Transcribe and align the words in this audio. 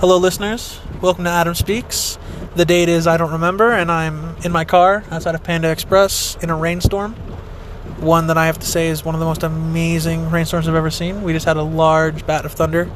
Hello, 0.00 0.16
listeners. 0.16 0.78
Welcome 1.00 1.24
to 1.24 1.30
Adam 1.30 1.56
Speaks. 1.56 2.20
The 2.54 2.64
date 2.64 2.88
is 2.88 3.08
I 3.08 3.16
don't 3.16 3.32
remember, 3.32 3.72
and 3.72 3.90
I'm 3.90 4.36
in 4.44 4.52
my 4.52 4.64
car 4.64 5.02
outside 5.10 5.34
of 5.34 5.42
Panda 5.42 5.72
Express 5.72 6.36
in 6.40 6.50
a 6.50 6.56
rainstorm. 6.56 7.14
One 7.98 8.28
that 8.28 8.38
I 8.38 8.46
have 8.46 8.60
to 8.60 8.66
say 8.66 8.86
is 8.86 9.04
one 9.04 9.16
of 9.16 9.18
the 9.18 9.24
most 9.24 9.42
amazing 9.42 10.30
rainstorms 10.30 10.68
I've 10.68 10.76
ever 10.76 10.92
seen. 10.92 11.24
We 11.24 11.32
just 11.32 11.46
had 11.46 11.56
a 11.56 11.64
large 11.64 12.24
bat 12.26 12.44
of 12.44 12.52
thunder. 12.52 12.88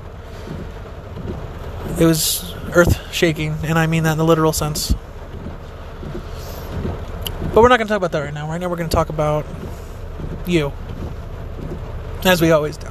It 1.98 2.04
was 2.04 2.54
earth 2.72 3.12
shaking, 3.12 3.56
and 3.64 3.80
I 3.80 3.88
mean 3.88 4.04
that 4.04 4.12
in 4.12 4.18
the 4.18 4.24
literal 4.24 4.52
sense. 4.52 4.94
But 7.52 7.62
we're 7.62 7.68
not 7.68 7.78
going 7.78 7.88
to 7.88 7.92
talk 7.92 7.96
about 7.96 8.12
that 8.12 8.20
right 8.20 8.32
now. 8.32 8.48
Right 8.48 8.60
now, 8.60 8.68
we're 8.68 8.76
going 8.76 8.88
to 8.88 8.94
talk 8.94 9.08
about 9.08 9.44
you, 10.46 10.72
as 12.24 12.40
we 12.40 12.52
always 12.52 12.76
do. 12.76 12.86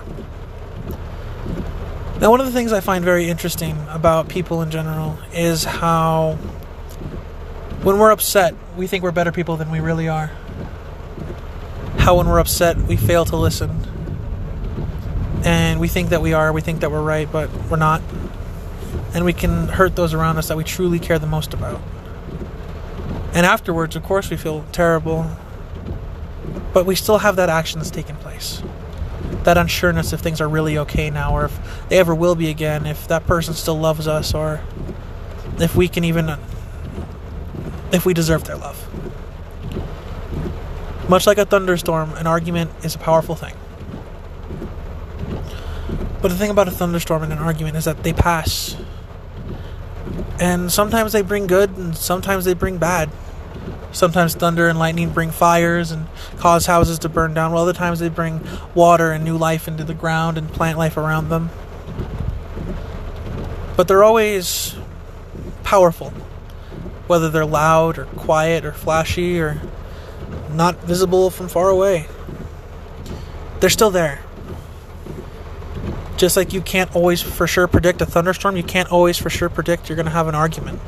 Now, 2.21 2.29
one 2.29 2.39
of 2.39 2.45
the 2.45 2.51
things 2.51 2.71
I 2.71 2.81
find 2.81 3.03
very 3.03 3.27
interesting 3.27 3.75
about 3.89 4.29
people 4.29 4.61
in 4.61 4.69
general 4.69 5.17
is 5.33 5.63
how, 5.63 6.33
when 7.81 7.97
we're 7.97 8.11
upset, 8.11 8.53
we 8.77 8.85
think 8.85 9.03
we're 9.03 9.11
better 9.11 9.31
people 9.31 9.57
than 9.57 9.71
we 9.71 9.79
really 9.79 10.07
are. 10.07 10.27
How, 11.97 12.17
when 12.17 12.27
we're 12.27 12.37
upset, 12.37 12.77
we 12.77 12.95
fail 12.95 13.25
to 13.25 13.35
listen. 13.35 13.71
And 15.43 15.79
we 15.79 15.87
think 15.87 16.09
that 16.09 16.21
we 16.21 16.33
are, 16.33 16.53
we 16.53 16.61
think 16.61 16.81
that 16.81 16.91
we're 16.91 17.01
right, 17.01 17.29
but 17.29 17.51
we're 17.71 17.77
not. 17.77 18.03
And 19.15 19.25
we 19.25 19.33
can 19.33 19.67
hurt 19.69 19.95
those 19.95 20.13
around 20.13 20.37
us 20.37 20.47
that 20.49 20.57
we 20.57 20.63
truly 20.63 20.99
care 20.99 21.17
the 21.17 21.25
most 21.25 21.55
about. 21.55 21.81
And 23.33 23.47
afterwards, 23.47 23.95
of 23.95 24.03
course, 24.03 24.29
we 24.29 24.37
feel 24.37 24.63
terrible, 24.71 25.25
but 26.71 26.85
we 26.85 26.93
still 26.93 27.17
have 27.17 27.35
that 27.37 27.49
action 27.49 27.79
that's 27.79 27.89
taken 27.89 28.15
place 28.17 28.61
that 29.43 29.57
unsureness 29.57 30.13
if 30.13 30.19
things 30.19 30.39
are 30.39 30.47
really 30.47 30.77
okay 30.77 31.09
now 31.09 31.33
or 31.33 31.45
if 31.45 31.87
they 31.89 31.97
ever 31.97 32.13
will 32.13 32.35
be 32.35 32.49
again, 32.49 32.85
if 32.85 33.07
that 33.07 33.25
person 33.25 33.53
still 33.53 33.79
loves 33.79 34.07
us 34.07 34.33
or 34.33 34.61
if 35.57 35.75
we 35.75 35.87
can 35.87 36.03
even 36.03 36.37
if 37.91 38.05
we 38.05 38.13
deserve 38.13 38.43
their 38.45 38.57
love. 38.57 38.87
Much 41.09 41.27
like 41.27 41.37
a 41.37 41.45
thunderstorm, 41.45 42.13
an 42.13 42.25
argument 42.25 42.71
is 42.83 42.95
a 42.95 42.97
powerful 42.97 43.35
thing. 43.35 43.55
But 46.21 46.29
the 46.29 46.37
thing 46.37 46.51
about 46.51 46.67
a 46.67 46.71
thunderstorm 46.71 47.23
and 47.23 47.33
an 47.33 47.39
argument 47.39 47.75
is 47.75 47.85
that 47.85 48.03
they 48.03 48.13
pass. 48.13 48.77
And 50.39 50.71
sometimes 50.71 51.13
they 51.13 51.21
bring 51.21 51.47
good 51.47 51.71
and 51.77 51.97
sometimes 51.97 52.45
they 52.45 52.53
bring 52.53 52.77
bad. 52.77 53.09
Sometimes 53.91 54.35
thunder 54.35 54.67
and 54.67 54.79
lightning 54.79 55.09
bring 55.09 55.31
fires 55.31 55.91
and 55.91 56.07
cause 56.37 56.65
houses 56.65 56.99
to 56.99 57.09
burn 57.09 57.33
down, 57.33 57.51
while 57.51 57.63
other 57.63 57.73
times 57.73 57.99
they 57.99 58.09
bring 58.09 58.41
water 58.73 59.11
and 59.11 59.23
new 59.23 59.37
life 59.37 59.67
into 59.67 59.83
the 59.83 59.93
ground 59.93 60.37
and 60.37 60.51
plant 60.51 60.77
life 60.77 60.97
around 60.97 61.29
them. 61.29 61.49
But 63.75 63.87
they're 63.87 64.03
always 64.03 64.75
powerful, 65.63 66.11
whether 67.07 67.29
they're 67.29 67.45
loud 67.45 67.97
or 67.97 68.05
quiet 68.05 68.65
or 68.65 68.71
flashy 68.71 69.39
or 69.39 69.61
not 70.51 70.77
visible 70.83 71.29
from 71.29 71.47
far 71.47 71.69
away. 71.69 72.07
They're 73.59 73.69
still 73.69 73.91
there. 73.91 74.21
Just 76.17 76.37
like 76.37 76.53
you 76.53 76.61
can't 76.61 76.95
always 76.95 77.21
for 77.21 77.47
sure 77.47 77.67
predict 77.67 78.01
a 78.01 78.05
thunderstorm, 78.05 78.55
you 78.55 78.63
can't 78.63 78.91
always 78.91 79.17
for 79.17 79.29
sure 79.29 79.49
predict 79.49 79.89
you're 79.89 79.95
going 79.95 80.05
to 80.05 80.11
have 80.11 80.27
an 80.27 80.35
argument. 80.35 80.79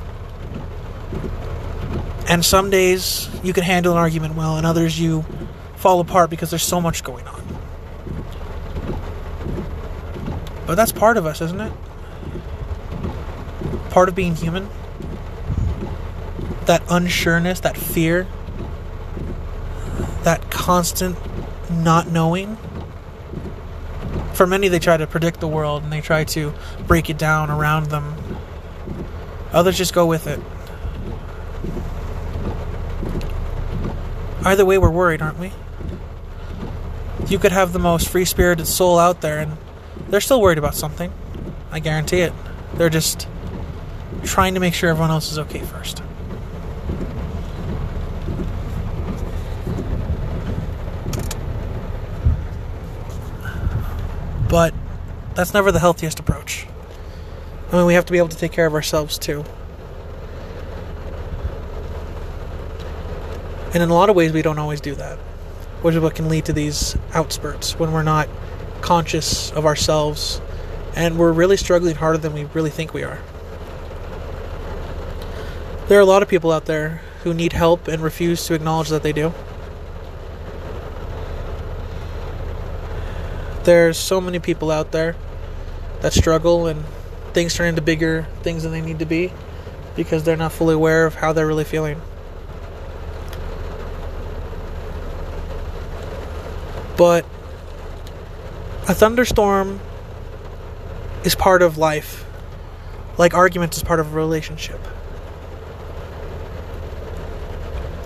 And 2.27 2.43
some 2.43 2.69
days 2.69 3.29
you 3.43 3.53
can 3.53 3.63
handle 3.63 3.93
an 3.93 3.97
argument 3.97 4.35
well, 4.35 4.57
and 4.57 4.65
others 4.65 4.99
you 4.99 5.25
fall 5.75 5.99
apart 5.99 6.29
because 6.29 6.49
there's 6.49 6.63
so 6.63 6.79
much 6.79 7.03
going 7.03 7.27
on. 7.27 7.43
But 10.65 10.75
that's 10.75 10.91
part 10.91 11.17
of 11.17 11.25
us, 11.25 11.41
isn't 11.41 11.59
it? 11.59 11.73
Part 13.89 14.09
of 14.09 14.15
being 14.15 14.35
human. 14.35 14.69
That 16.65 16.81
unsureness, 16.85 17.61
that 17.61 17.75
fear, 17.75 18.25
that 20.23 20.49
constant 20.49 21.17
not 21.69 22.07
knowing. 22.07 22.57
For 24.33 24.47
many, 24.47 24.69
they 24.69 24.79
try 24.79 24.97
to 24.97 25.05
predict 25.05 25.41
the 25.41 25.47
world 25.47 25.83
and 25.83 25.91
they 25.91 26.01
try 26.01 26.23
to 26.23 26.53
break 26.87 27.09
it 27.09 27.17
down 27.17 27.51
around 27.51 27.87
them. 27.87 28.15
Others 29.51 29.77
just 29.77 29.93
go 29.93 30.05
with 30.05 30.25
it. 30.27 30.39
Either 34.45 34.65
way, 34.65 34.77
we're 34.77 34.89
worried, 34.89 35.21
aren't 35.21 35.39
we? 35.39 35.51
You 37.27 37.39
could 37.39 37.53
have 37.53 37.71
the 37.71 37.79
most 37.79 38.09
free 38.09 38.25
spirited 38.25 38.67
soul 38.67 38.99
out 38.99 39.21
there, 39.21 39.39
and 39.39 39.57
they're 40.09 40.21
still 40.21 40.41
worried 40.41 40.57
about 40.57 40.75
something. 40.75 41.11
I 41.71 41.79
guarantee 41.79 42.19
it. 42.19 42.33
They're 42.75 42.89
just 42.89 43.27
trying 44.23 44.53
to 44.55 44.59
make 44.59 44.73
sure 44.73 44.89
everyone 44.89 45.11
else 45.11 45.31
is 45.31 45.39
okay 45.39 45.59
first. 45.59 46.03
But 54.49 54.73
that's 55.33 55.53
never 55.53 55.71
the 55.71 55.79
healthiest 55.79 56.19
approach. 56.19 56.67
I 57.71 57.77
mean, 57.77 57.85
we 57.85 57.95
have 57.95 58.05
to 58.05 58.11
be 58.11 58.19
able 58.19 58.29
to 58.29 58.37
take 58.37 58.51
care 58.51 58.67
of 58.67 58.75
ourselves 58.75 59.17
too. 59.17 59.43
And 63.73 63.81
in 63.81 63.89
a 63.89 63.93
lot 63.93 64.09
of 64.09 64.15
ways, 64.15 64.31
we 64.31 64.43
don't 64.43 64.59
always 64.59 64.81
do 64.81 64.93
that, 64.95 65.17
which 65.81 65.95
is 65.95 66.01
what 66.01 66.13
can 66.13 66.29
lead 66.29 66.45
to 66.45 66.53
these 66.53 66.93
outspurts 67.11 67.79
when 67.79 67.91
we're 67.91 68.03
not 68.03 68.29
conscious 68.81 69.51
of 69.51 69.65
ourselves 69.65 70.39
and 70.95 71.17
we're 71.17 71.31
really 71.31 71.57
struggling 71.57 71.95
harder 71.95 72.19
than 72.19 72.33
we 72.33 72.43
really 72.45 72.69
think 72.69 72.93
we 72.93 73.03
are. 73.03 73.19
There 75.87 75.97
are 75.97 76.01
a 76.01 76.05
lot 76.05 76.21
of 76.21 76.29
people 76.29 76.51
out 76.51 76.65
there 76.65 77.01
who 77.23 77.33
need 77.33 77.53
help 77.53 77.87
and 77.87 78.03
refuse 78.03 78.45
to 78.45 78.53
acknowledge 78.53 78.89
that 78.89 79.01
they 79.01 79.11
do. 79.11 79.33
There's 83.63 83.97
so 83.97 84.21
many 84.21 84.39
people 84.39 84.69
out 84.69 84.91
there 84.91 85.15
that 86.01 86.13
struggle 86.13 86.67
and 86.67 86.83
things 87.33 87.55
turn 87.55 87.69
into 87.69 87.81
bigger 87.81 88.27
things 88.43 88.63
than 88.63 88.71
they 88.71 88.81
need 88.81 88.99
to 88.99 89.05
be 89.05 89.31
because 89.95 90.23
they're 90.23 90.37
not 90.37 90.51
fully 90.51 90.75
aware 90.75 91.05
of 91.05 91.15
how 91.15 91.33
they're 91.33 91.47
really 91.47 91.63
feeling. 91.63 91.99
But 96.97 97.25
a 98.87 98.93
thunderstorm 98.93 99.79
is 101.23 101.35
part 101.35 101.61
of 101.61 101.77
life, 101.77 102.25
like 103.17 103.33
arguments 103.33 103.77
is 103.77 103.83
part 103.83 103.99
of 103.99 104.13
a 104.13 104.15
relationship. 104.15 104.79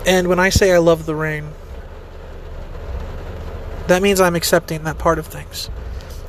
And 0.06 0.28
when 0.28 0.38
I 0.38 0.48
say 0.48 0.72
I 0.72 0.78
love 0.78 1.04
the 1.04 1.14
rain, 1.14 1.50
that 3.88 4.02
means 4.02 4.20
I'm 4.20 4.36
accepting 4.36 4.84
that 4.84 4.98
part 4.98 5.18
of 5.18 5.26
things. 5.26 5.68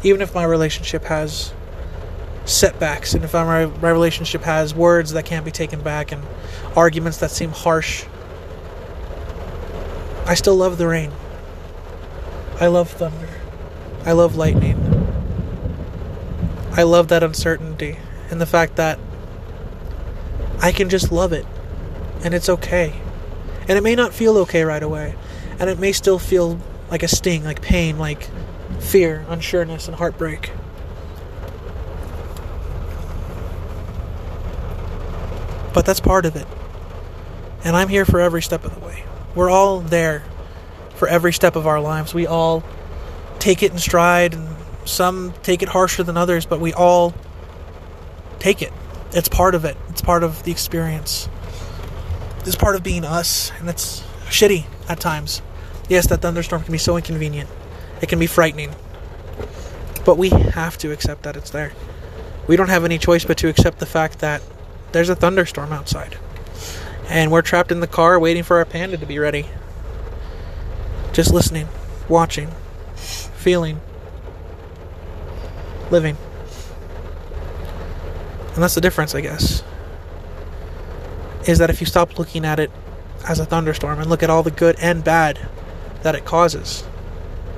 Even 0.03 0.21
if 0.21 0.33
my 0.33 0.43
relationship 0.43 1.03
has 1.05 1.53
setbacks, 2.45 3.13
and 3.13 3.23
if 3.23 3.33
my, 3.33 3.67
my 3.67 3.89
relationship 3.89 4.41
has 4.41 4.73
words 4.73 5.11
that 5.11 5.25
can't 5.25 5.45
be 5.45 5.51
taken 5.51 5.81
back, 5.81 6.11
and 6.11 6.23
arguments 6.75 7.19
that 7.19 7.31
seem 7.31 7.51
harsh, 7.51 8.05
I 10.25 10.33
still 10.33 10.55
love 10.55 10.77
the 10.77 10.87
rain. 10.87 11.11
I 12.59 12.67
love 12.67 12.91
thunder. 12.91 13.29
I 14.05 14.11
love 14.11 14.35
lightning. 14.35 14.77
I 16.71 16.83
love 16.83 17.07
that 17.07 17.23
uncertainty 17.23 17.97
and 18.29 18.39
the 18.39 18.45
fact 18.45 18.75
that 18.75 18.99
I 20.61 20.71
can 20.71 20.89
just 20.89 21.11
love 21.11 21.31
it 21.33 21.45
and 22.23 22.33
it's 22.33 22.49
okay. 22.49 22.93
And 23.67 23.77
it 23.77 23.81
may 23.81 23.95
not 23.95 24.13
feel 24.13 24.37
okay 24.39 24.63
right 24.63 24.83
away. 24.83 25.15
And 25.59 25.69
it 25.69 25.79
may 25.79 25.91
still 25.91 26.19
feel 26.19 26.59
like 26.89 27.03
a 27.03 27.07
sting, 27.07 27.43
like 27.43 27.61
pain, 27.61 27.97
like 27.97 28.29
fear, 28.79 29.25
unsureness, 29.29 29.87
and 29.87 29.95
heartbreak. 29.95 30.51
But 35.73 35.85
that's 35.85 35.99
part 35.99 36.25
of 36.25 36.35
it. 36.35 36.47
And 37.63 37.75
I'm 37.75 37.89
here 37.89 38.05
for 38.05 38.19
every 38.19 38.41
step 38.41 38.65
of 38.65 38.73
the 38.73 38.85
way. 38.85 39.03
We're 39.35 39.49
all 39.49 39.79
there 39.79 40.23
for 40.99 41.07
every 41.07 41.31
step 41.31 41.55
of 41.55 41.65
our 41.65 41.79
lives. 41.79 42.13
We 42.13 42.27
all 42.27 42.61
take 43.39 43.63
it 43.63 43.71
in 43.71 43.77
stride, 43.77 44.33
and 44.33 44.55
some 44.83 45.33
take 45.43 45.63
it 45.63 45.69
harsher 45.69 46.03
than 46.03 46.17
others, 46.17 46.45
but 46.45 46.59
we 46.59 46.73
all 46.73 47.13
take 48.39 48.61
it. 48.61 48.73
It's 49.13 49.29
part 49.29 49.55
of 49.55 49.63
it, 49.63 49.77
it's 49.87 50.01
part 50.01 50.23
of 50.23 50.43
the 50.43 50.51
experience. 50.51 51.29
It's 52.45 52.57
part 52.57 52.75
of 52.75 52.83
being 52.83 53.05
us, 53.05 53.51
and 53.59 53.69
it's 53.69 54.01
shitty 54.25 54.65
at 54.89 54.99
times. 54.99 55.41
Yes, 55.87 56.05
that 56.07 56.21
thunderstorm 56.21 56.63
can 56.63 56.73
be 56.73 56.77
so 56.77 56.97
inconvenient, 56.97 57.49
it 58.01 58.09
can 58.09 58.19
be 58.19 58.27
frightening. 58.27 58.75
But 60.03 60.17
we 60.17 60.29
have 60.29 60.77
to 60.79 60.91
accept 60.91 61.23
that 61.23 61.37
it's 61.37 61.49
there. 61.49 61.71
We 62.45 62.57
don't 62.57 62.69
have 62.69 62.83
any 62.83 62.97
choice 62.97 63.23
but 63.23 63.37
to 63.37 63.47
accept 63.47 63.79
the 63.79 63.85
fact 63.85 64.19
that 64.19 64.41
there's 64.91 65.09
a 65.09 65.15
thunderstorm 65.15 65.71
outside. 65.71 66.17
And 67.07 67.31
we're 67.31 67.41
trapped 67.41 67.71
in 67.71 67.79
the 67.79 67.87
car 67.87 68.19
waiting 68.19 68.43
for 68.43 68.57
our 68.57 68.65
panda 68.65 68.97
to 68.97 69.05
be 69.05 69.17
ready. 69.17 69.45
Just 71.19 71.33
listening, 71.33 71.67
watching, 72.07 72.49
feeling, 72.95 73.81
living. 75.91 76.15
And 78.53 78.63
that's 78.63 78.73
the 78.73 78.79
difference, 78.79 79.13
I 79.13 79.19
guess. 79.19 79.61
Is 81.45 81.57
that 81.57 81.69
if 81.69 81.81
you 81.81 81.87
stop 81.87 82.17
looking 82.17 82.45
at 82.45 82.57
it 82.57 82.71
as 83.27 83.37
a 83.37 83.45
thunderstorm 83.45 83.99
and 83.99 84.09
look 84.09 84.23
at 84.23 84.29
all 84.29 84.43
the 84.43 84.51
good 84.51 84.77
and 84.79 85.03
bad 85.03 85.45
that 86.03 86.15
it 86.15 86.23
causes, 86.23 86.85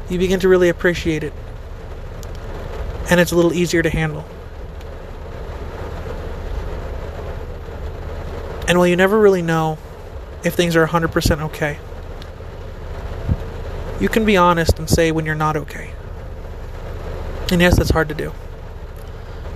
you 0.10 0.18
begin 0.18 0.40
to 0.40 0.50
really 0.50 0.70
appreciate 0.70 1.24
it. 1.24 1.34
And 3.12 3.20
it's 3.20 3.32
a 3.32 3.36
little 3.36 3.54
easier 3.54 3.84
to 3.84 3.92
handle. 3.92 4.26
And 8.68 8.80
while 8.80 8.88
you 8.88 8.96
never 8.96 9.20
really 9.20 9.44
know 9.44 9.78
if 10.44 10.56
things 10.56 10.76
are 10.76 10.88
100% 10.88 11.42
okay, 11.42 11.78
you 14.02 14.10
can 14.10 14.26
be 14.26 14.36
honest 14.36 14.80
and 14.80 14.90
say 14.90 15.12
when 15.12 15.28
you're 15.28 15.36
not 15.36 15.56
okay. 15.56 15.94
And 17.52 17.62
yes, 17.62 17.78
that's 17.78 17.92
hard 17.92 18.10
to 18.10 18.16
do. 18.16 18.34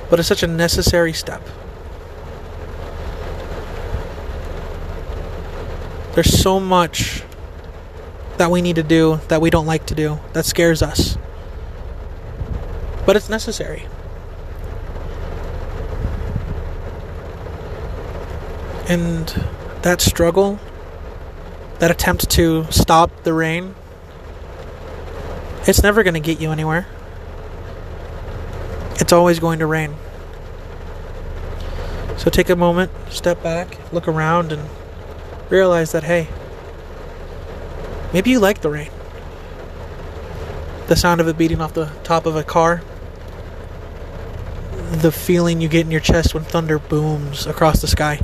But 0.07 0.19
it's 0.19 0.27
such 0.27 0.43
a 0.43 0.47
necessary 0.47 1.13
step. 1.13 1.41
There's 6.13 6.39
so 6.39 6.59
much 6.59 7.23
that 8.37 8.51
we 8.51 8.61
need 8.61 8.75
to 8.75 8.83
do 8.83 9.19
that 9.29 9.41
we 9.41 9.49
don't 9.49 9.65
like 9.65 9.87
to 9.87 9.95
do 9.95 10.19
that 10.33 10.45
scares 10.45 10.83
us. 10.83 11.17
But 13.07 13.15
it's 13.15 13.29
necessary. 13.29 13.87
And 18.87 19.27
that 19.81 20.01
struggle, 20.01 20.59
that 21.79 21.89
attempt 21.89 22.29
to 22.31 22.67
stop 22.71 23.23
the 23.23 23.33
rain, 23.33 23.73
it's 25.67 25.83
never 25.83 26.03
going 26.03 26.13
to 26.13 26.19
get 26.19 26.39
you 26.39 26.51
anywhere. 26.51 26.87
It's 28.99 29.11
always 29.11 29.39
going 29.39 29.59
to 29.59 29.65
rain. 29.65 29.95
So 32.17 32.29
take 32.29 32.49
a 32.49 32.55
moment, 32.55 32.91
step 33.09 33.43
back, 33.43 33.77
look 33.91 34.07
around, 34.07 34.51
and 34.51 34.69
realize 35.49 35.91
that, 35.91 36.03
hey, 36.03 36.27
maybe 38.13 38.29
you 38.29 38.39
like 38.39 38.61
the 38.61 38.69
rain. 38.69 38.89
The 40.87 40.95
sound 40.95 41.19
of 41.21 41.27
it 41.27 41.37
beating 41.37 41.61
off 41.61 41.73
the 41.73 41.91
top 42.03 42.25
of 42.25 42.35
a 42.35 42.43
car, 42.43 42.81
the 44.91 45.11
feeling 45.11 45.61
you 45.61 45.67
get 45.67 45.85
in 45.85 45.91
your 45.91 45.99
chest 45.99 46.33
when 46.33 46.43
thunder 46.43 46.79
booms 46.79 47.47
across 47.47 47.81
the 47.81 47.87
sky 47.87 48.21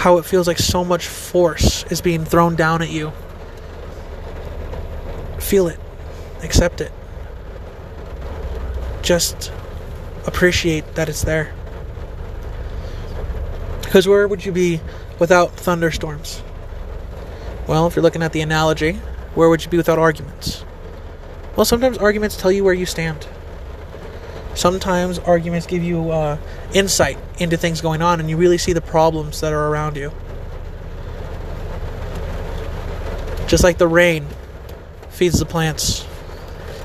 how 0.00 0.16
it 0.16 0.24
feels 0.24 0.46
like 0.46 0.56
so 0.56 0.82
much 0.82 1.06
force 1.06 1.84
is 1.90 2.00
being 2.00 2.24
thrown 2.24 2.56
down 2.56 2.80
at 2.80 2.88
you. 2.88 3.12
Feel 5.50 5.66
it, 5.66 5.80
accept 6.44 6.80
it. 6.80 6.92
Just 9.02 9.50
appreciate 10.24 10.94
that 10.94 11.08
it's 11.08 11.22
there. 11.22 11.52
Because 13.82 14.06
where 14.06 14.28
would 14.28 14.44
you 14.46 14.52
be 14.52 14.80
without 15.18 15.50
thunderstorms? 15.50 16.44
Well, 17.66 17.88
if 17.88 17.96
you're 17.96 18.02
looking 18.04 18.22
at 18.22 18.32
the 18.32 18.42
analogy, 18.42 18.92
where 19.34 19.48
would 19.48 19.64
you 19.64 19.70
be 19.72 19.76
without 19.76 19.98
arguments? 19.98 20.64
Well, 21.56 21.64
sometimes 21.64 21.98
arguments 21.98 22.36
tell 22.36 22.52
you 22.52 22.62
where 22.62 22.72
you 22.72 22.86
stand. 22.86 23.26
Sometimes 24.54 25.18
arguments 25.18 25.66
give 25.66 25.82
you 25.82 26.12
uh, 26.12 26.38
insight 26.72 27.18
into 27.40 27.56
things 27.56 27.80
going 27.80 28.02
on, 28.02 28.20
and 28.20 28.30
you 28.30 28.36
really 28.36 28.58
see 28.58 28.72
the 28.72 28.80
problems 28.80 29.40
that 29.40 29.52
are 29.52 29.66
around 29.66 29.96
you. 29.96 30.12
Just 33.48 33.64
like 33.64 33.78
the 33.78 33.88
rain 33.88 34.28
feeds 35.20 35.38
the 35.38 35.44
plants, 35.44 36.06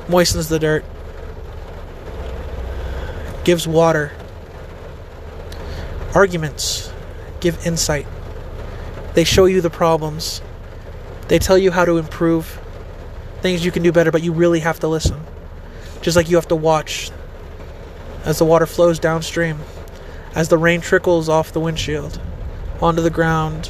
moistens 0.09 0.49
the 0.49 0.59
dirt, 0.59 0.83
gives 3.45 3.65
water. 3.65 4.11
Arguments 6.13 6.91
give 7.39 7.65
insight. 7.65 8.05
They 9.13 9.23
show 9.23 9.45
you 9.45 9.61
the 9.61 9.69
problems. 9.69 10.41
They 11.29 11.39
tell 11.39 11.57
you 11.57 11.71
how 11.71 11.85
to 11.85 11.97
improve 11.97 12.59
things 13.39 13.63
you 13.63 13.71
can 13.71 13.83
do 13.83 13.93
better, 13.93 14.11
but 14.11 14.21
you 14.21 14.33
really 14.33 14.59
have 14.59 14.81
to 14.81 14.89
listen. 14.89 15.21
Just 16.01 16.17
like 16.17 16.29
you 16.29 16.35
have 16.35 16.49
to 16.49 16.57
watch 16.57 17.11
as 18.25 18.37
the 18.37 18.43
water 18.43 18.65
flows 18.65 18.99
downstream, 18.99 19.59
as 20.33 20.49
the 20.49 20.57
rain 20.57 20.81
trickles 20.81 21.29
off 21.29 21.53
the 21.53 21.61
windshield, 21.61 22.19
onto 22.81 23.01
the 23.01 23.09
ground, 23.09 23.69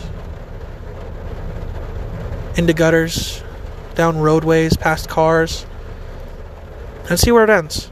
into 2.57 2.73
gutters, 2.73 3.43
down 3.95 4.17
roadways, 4.17 4.77
past 4.77 5.09
cars, 5.09 5.65
and 7.09 7.19
see 7.19 7.31
where 7.31 7.43
it 7.43 7.49
ends. 7.49 7.89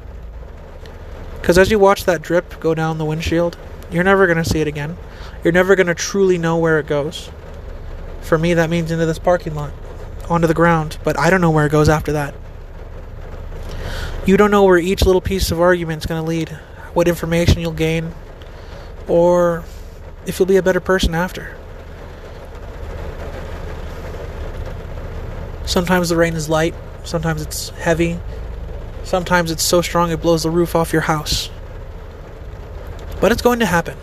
Because 1.39 1.57
as 1.57 1.69
you 1.69 1.79
watch 1.79 2.05
that 2.05 2.21
drip 2.21 2.59
go 2.59 2.73
down 2.73 2.97
the 2.97 3.05
windshield, 3.05 3.57
you're 3.91 4.03
never 4.03 4.25
going 4.25 4.41
to 4.41 4.49
see 4.49 4.59
it 4.59 4.67
again. 4.67 4.97
You're 5.43 5.53
never 5.53 5.75
going 5.75 5.87
to 5.87 5.95
truly 5.95 6.37
know 6.37 6.57
where 6.57 6.79
it 6.79 6.87
goes. 6.87 7.29
For 8.21 8.37
me, 8.37 8.53
that 8.53 8.69
means 8.69 8.91
into 8.91 9.05
this 9.05 9.19
parking 9.19 9.53
lot, 9.53 9.73
onto 10.29 10.47
the 10.47 10.53
ground, 10.53 10.97
but 11.03 11.19
I 11.19 11.29
don't 11.29 11.41
know 11.41 11.51
where 11.51 11.65
it 11.65 11.71
goes 11.71 11.89
after 11.89 12.13
that. 12.13 12.33
You 14.25 14.37
don't 14.37 14.51
know 14.51 14.63
where 14.63 14.77
each 14.77 15.05
little 15.05 15.19
piece 15.19 15.51
of 15.51 15.59
argument 15.59 16.03
is 16.03 16.05
going 16.05 16.21
to 16.21 16.27
lead, 16.27 16.49
what 16.93 17.09
information 17.09 17.59
you'll 17.59 17.73
gain, 17.73 18.13
or 19.07 19.65
if 20.25 20.39
you'll 20.39 20.47
be 20.47 20.55
a 20.55 20.63
better 20.63 20.79
person 20.79 21.13
after. 21.13 21.57
Sometimes 25.65 26.09
the 26.09 26.17
rain 26.17 26.33
is 26.33 26.49
light, 26.49 26.75
sometimes 27.03 27.41
it's 27.41 27.69
heavy, 27.69 28.19
sometimes 29.03 29.51
it's 29.51 29.63
so 29.63 29.81
strong 29.81 30.11
it 30.11 30.21
blows 30.21 30.43
the 30.43 30.49
roof 30.49 30.75
off 30.75 30.91
your 30.91 31.03
house. 31.03 31.49
But 33.21 33.31
it's 33.31 33.41
going 33.41 33.59
to 33.59 33.65
happen. 33.65 33.97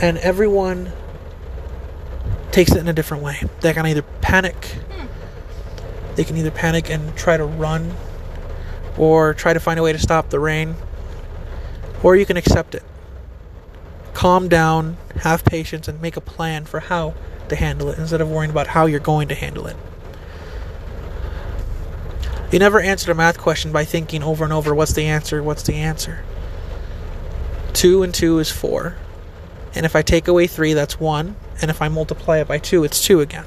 And 0.00 0.18
everyone 0.18 0.92
takes 2.52 2.72
it 2.72 2.78
in 2.78 2.88
a 2.88 2.92
different 2.92 3.22
way. 3.22 3.42
They 3.60 3.72
can 3.72 3.84
either 3.86 4.02
panic, 4.20 4.76
they 6.14 6.24
can 6.24 6.36
either 6.36 6.50
panic 6.50 6.88
and 6.90 7.16
try 7.16 7.36
to 7.36 7.44
run 7.44 7.94
or 8.96 9.34
try 9.34 9.52
to 9.52 9.60
find 9.60 9.78
a 9.78 9.82
way 9.82 9.92
to 9.92 9.98
stop 9.98 10.30
the 10.30 10.40
rain, 10.40 10.74
or 12.02 12.16
you 12.16 12.26
can 12.26 12.36
accept 12.36 12.74
it. 12.74 12.82
Calm 14.14 14.48
down, 14.48 14.96
have 15.22 15.44
patience, 15.44 15.86
and 15.86 16.00
make 16.02 16.16
a 16.16 16.20
plan 16.20 16.64
for 16.64 16.80
how 16.80 17.14
to 17.48 17.56
handle 17.56 17.88
it 17.90 17.98
instead 17.98 18.20
of 18.20 18.30
worrying 18.30 18.50
about 18.50 18.68
how 18.68 18.86
you're 18.86 19.00
going 19.00 19.28
to 19.28 19.34
handle 19.34 19.66
it. 19.66 19.76
You 22.50 22.58
never 22.58 22.80
answered 22.80 23.10
a 23.10 23.14
math 23.14 23.36
question 23.36 23.72
by 23.72 23.84
thinking 23.84 24.22
over 24.22 24.42
and 24.42 24.52
over, 24.52 24.74
what's 24.74 24.94
the 24.94 25.04
answer? 25.04 25.42
What's 25.42 25.62
the 25.62 25.74
answer? 25.74 26.24
Two 27.74 28.02
and 28.02 28.14
two 28.14 28.38
is 28.38 28.50
four. 28.50 28.96
And 29.74 29.84
if 29.84 29.94
I 29.94 30.02
take 30.02 30.28
away 30.28 30.46
three, 30.46 30.72
that's 30.72 30.98
one. 30.98 31.36
And 31.60 31.70
if 31.70 31.82
I 31.82 31.88
multiply 31.88 32.38
it 32.38 32.48
by 32.48 32.58
two, 32.58 32.84
it's 32.84 33.04
two 33.04 33.20
again. 33.20 33.44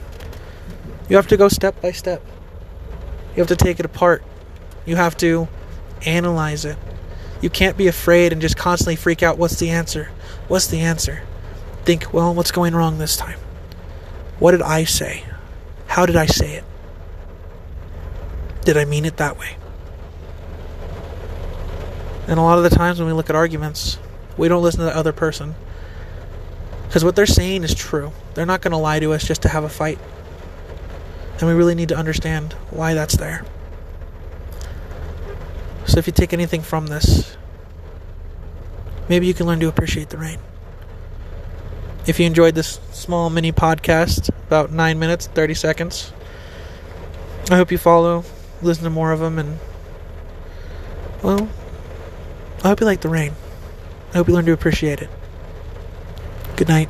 You 1.09 1.15
have 1.15 1.27
to 1.27 1.37
go 1.37 1.47
step 1.49 1.81
by 1.81 1.91
step. 1.91 2.21
You 3.35 3.39
have 3.39 3.47
to 3.47 3.55
take 3.55 3.79
it 3.79 3.85
apart. 3.85 4.23
You 4.85 4.97
have 4.97 5.17
to 5.17 5.47
analyze 6.05 6.63
it. 6.63 6.77
You 7.41 7.49
can't 7.49 7.77
be 7.77 7.87
afraid 7.87 8.31
and 8.31 8.41
just 8.41 8.55
constantly 8.55 8.95
freak 8.95 9.23
out. 9.23 9.37
What's 9.37 9.57
the 9.57 9.71
answer? 9.71 10.11
What's 10.47 10.67
the 10.67 10.79
answer? 10.79 11.23
Think, 11.85 12.13
well, 12.13 12.33
what's 12.35 12.51
going 12.51 12.75
wrong 12.75 12.99
this 12.99 13.17
time? 13.17 13.39
What 14.41 14.53
did 14.53 14.63
I 14.63 14.85
say? 14.85 15.23
How 15.85 16.07
did 16.07 16.15
I 16.15 16.25
say 16.25 16.55
it? 16.55 16.63
Did 18.65 18.75
I 18.75 18.85
mean 18.85 19.05
it 19.05 19.17
that 19.17 19.37
way? 19.37 19.55
And 22.27 22.39
a 22.39 22.41
lot 22.41 22.57
of 22.57 22.63
the 22.63 22.71
times 22.71 22.97
when 22.97 23.07
we 23.07 23.13
look 23.13 23.29
at 23.29 23.35
arguments, 23.35 23.99
we 24.37 24.47
don't 24.47 24.63
listen 24.63 24.79
to 24.79 24.85
the 24.85 24.97
other 24.97 25.13
person. 25.13 25.53
Because 26.87 27.05
what 27.05 27.15
they're 27.15 27.27
saying 27.27 27.63
is 27.63 27.75
true. 27.75 28.13
They're 28.33 28.47
not 28.47 28.61
going 28.61 28.71
to 28.71 28.77
lie 28.77 28.99
to 28.99 29.13
us 29.13 29.23
just 29.23 29.43
to 29.43 29.47
have 29.47 29.63
a 29.63 29.69
fight. 29.69 29.99
And 31.37 31.47
we 31.47 31.53
really 31.53 31.75
need 31.75 31.89
to 31.89 31.95
understand 31.95 32.53
why 32.71 32.95
that's 32.95 33.17
there. 33.17 33.45
So 35.85 35.99
if 35.99 36.07
you 36.07 36.13
take 36.13 36.33
anything 36.33 36.61
from 36.63 36.87
this, 36.87 37.37
maybe 39.07 39.27
you 39.27 39.35
can 39.35 39.45
learn 39.45 39.59
to 39.59 39.67
appreciate 39.67 40.09
the 40.09 40.17
rain. 40.17 40.39
If 42.07 42.19
you 42.19 42.25
enjoyed 42.25 42.55
this 42.55 42.79
small 42.91 43.29
mini 43.29 43.51
podcast, 43.51 44.29
about 44.47 44.71
9 44.71 44.97
minutes, 44.97 45.27
30 45.27 45.53
seconds, 45.53 46.11
I 47.51 47.57
hope 47.57 47.71
you 47.71 47.77
follow, 47.77 48.23
listen 48.61 48.83
to 48.85 48.89
more 48.89 49.11
of 49.11 49.19
them, 49.19 49.37
and, 49.37 49.59
well, 51.21 51.47
I 52.63 52.69
hope 52.69 52.79
you 52.79 52.85
like 52.85 53.01
the 53.01 53.09
rain. 53.09 53.33
I 54.13 54.17
hope 54.17 54.27
you 54.27 54.33
learn 54.33 54.45
to 54.45 54.51
appreciate 54.51 55.01
it. 55.01 55.09
Good 56.55 56.67
night. 56.67 56.89